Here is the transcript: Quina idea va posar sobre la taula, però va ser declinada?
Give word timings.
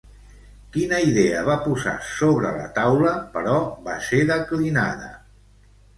Quina 0.77 1.01
idea 1.09 1.43
va 1.49 1.57
posar 1.67 1.93
sobre 2.11 2.53
la 2.57 2.65
taula, 2.79 3.11
però 3.37 3.55
va 3.89 3.99
ser 4.11 4.23
declinada? 4.35 5.13